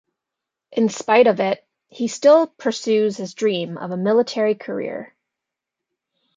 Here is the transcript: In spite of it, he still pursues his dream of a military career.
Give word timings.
In 0.71 0.89
spite 0.89 1.27
of 1.27 1.39
it, 1.39 1.63
he 1.89 2.07
still 2.07 2.47
pursues 2.47 3.17
his 3.17 3.35
dream 3.35 3.77
of 3.77 3.91
a 3.91 3.97
military 3.97 4.55
career. 4.55 5.13